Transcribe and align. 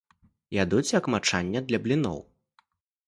Ядуць 0.63 0.93
як 0.99 1.09
мачанне 1.15 1.59
для 1.67 1.81
бліноў. 1.87 2.19